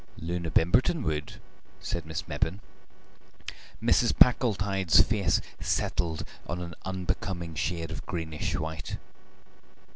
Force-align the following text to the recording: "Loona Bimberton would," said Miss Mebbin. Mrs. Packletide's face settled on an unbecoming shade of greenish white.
"Loona 0.17 0.49
Bimberton 0.49 1.03
would," 1.03 1.39
said 1.79 2.07
Miss 2.07 2.27
Mebbin. 2.27 2.59
Mrs. 3.83 4.17
Packletide's 4.17 4.99
face 5.03 5.41
settled 5.59 6.23
on 6.47 6.59
an 6.59 6.73
unbecoming 6.85 7.53
shade 7.53 7.91
of 7.91 8.03
greenish 8.07 8.55
white. 8.55 8.97